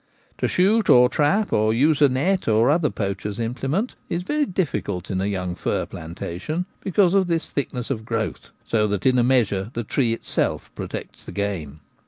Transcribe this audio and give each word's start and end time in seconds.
To 0.39 0.47
shoot 0.47 0.89
or 0.89 1.09
trap, 1.09 1.53
or 1.53 1.75
use 1.75 2.01
a 2.01 2.09
net 2.09 2.47
or 2.47 2.71
other 2.71 2.89
poacher's 2.89 3.39
implement, 3.39 3.93
is 4.09 4.23
very 4.23 4.47
difficult 4.47 5.11
in 5.11 5.21
a 5.21 5.27
young 5.27 5.53
fir 5.53 5.85
plantation, 5.85 6.65
because 6.79 7.13
of 7.13 7.27
this 7.27 7.51
thickness 7.51 7.91
of 7.91 8.03
growth; 8.03 8.49
so 8.65 8.87
that 8.87 9.05
in 9.05 9.19
a 9.19 9.23
measure 9.23 9.69
the 9.75 9.83
tree 9.83 10.11
itself 10.13 10.73
protects 10.73 11.23
the 11.23 11.31
game. 11.31 11.81